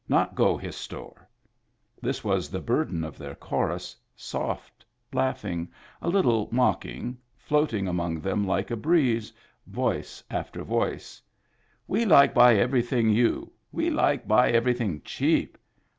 [0.09, 1.29] Not go his store."
[2.01, 5.69] This was the burden of their chorus, soft, laughing,
[6.01, 9.31] a little mocking, floating among them like a breeze,
[9.67, 11.21] voice after voice:—
[11.87, 15.55] "We like buy everything you, we like buy everything cheap."